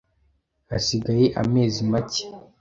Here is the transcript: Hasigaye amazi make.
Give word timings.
Hasigaye 0.69 1.25
amazi 1.41 1.79
make. 1.91 2.21